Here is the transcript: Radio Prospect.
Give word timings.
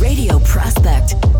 Radio 0.00 0.38
Prospect. 0.38 1.37